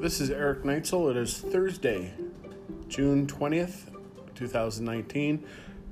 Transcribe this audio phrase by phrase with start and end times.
[0.00, 1.10] This is Eric Neitzel.
[1.10, 2.14] It is Thursday,
[2.88, 3.94] June 20th,
[4.34, 5.44] 2019.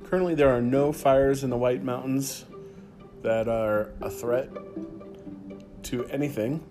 [0.05, 2.47] Currently, there are no fires in the White Mountains
[3.21, 4.49] that are a threat
[5.83, 6.65] to anything.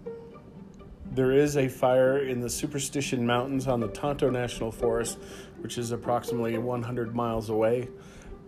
[1.11, 5.19] There is a fire in the Superstition Mountains on the Tonto National Forest,
[5.59, 7.87] which is approximately 100 miles away,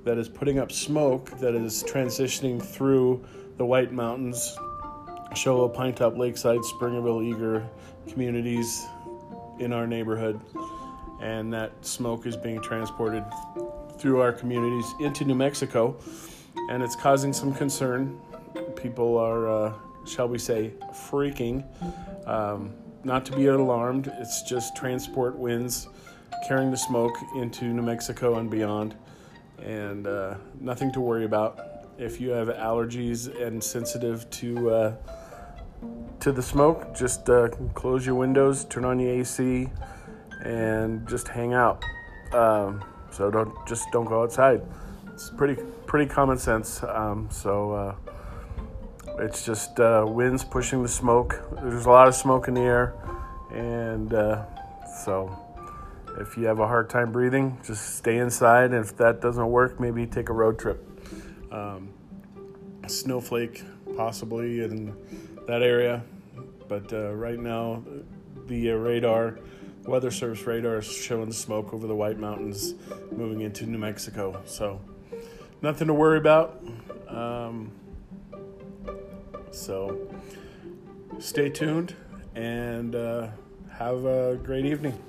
[0.03, 3.23] that is putting up smoke that is transitioning through
[3.57, 4.57] the White Mountains,
[5.35, 7.67] Show Low, Pinetop, Lakeside, Springerville, Eagar
[8.11, 8.85] communities
[9.59, 10.39] in our neighborhood.
[11.21, 13.23] And that smoke is being transported
[13.97, 15.97] through our communities into New Mexico,
[16.69, 18.19] and it's causing some concern.
[18.75, 19.73] People are, uh,
[20.05, 21.65] shall we say, freaking.
[22.25, 25.87] Um, not to be alarmed, it's just transport winds
[26.47, 28.95] carrying the smoke into New Mexico and beyond,
[29.61, 31.59] and uh, nothing to worry about.
[31.97, 34.95] If you have allergies and sensitive to uh,
[36.21, 39.69] to the smoke, just uh, close your windows, turn on your AC,
[40.43, 41.83] and just hang out.
[42.33, 44.61] Um, so don't just don't go outside.
[45.13, 46.83] It's pretty pretty common sense.
[46.83, 47.95] Um, so uh,
[49.19, 51.41] it's just uh, winds pushing the smoke.
[51.61, 52.93] There's a lot of smoke in the air,
[53.51, 54.45] and uh,
[55.03, 55.35] so
[56.19, 58.71] if you have a hard time breathing, just stay inside.
[58.71, 60.85] And if that doesn't work, maybe take a road trip.
[61.51, 61.93] Um,
[62.87, 63.63] snowflake
[63.95, 64.95] possibly in
[65.49, 66.03] that area,
[66.67, 67.83] but uh, right now
[68.45, 69.39] the uh, radar
[69.87, 72.75] Weather Service radar is showing smoke over the White Mountains
[73.11, 74.39] moving into New Mexico.
[74.45, 74.79] So,
[75.63, 76.63] nothing to worry about.
[77.07, 77.71] Um,
[79.49, 80.07] so,
[81.17, 81.95] stay tuned
[82.35, 83.29] and uh,
[83.71, 85.01] have a great evening.